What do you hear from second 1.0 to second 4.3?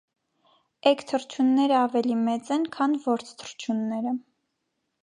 թռչունները ավելի մեծ են, քան որձ թռչունները։